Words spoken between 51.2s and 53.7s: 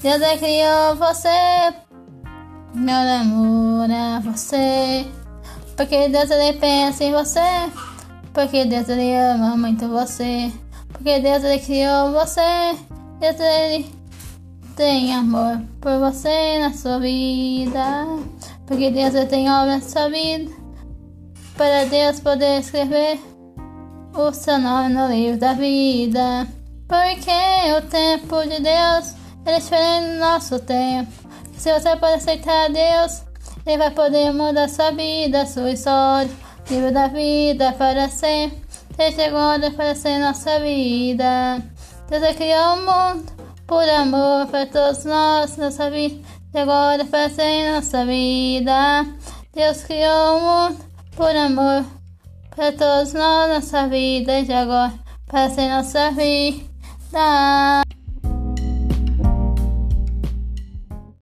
amor para todos nós,